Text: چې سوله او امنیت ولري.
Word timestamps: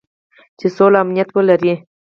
چې 0.59 0.67
سوله 0.75 0.97
او 0.99 1.03
امنیت 1.05 1.29
ولري. 1.31 1.73